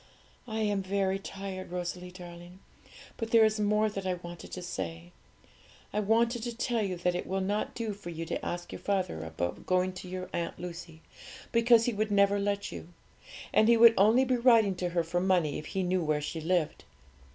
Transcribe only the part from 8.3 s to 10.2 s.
ask your father about going to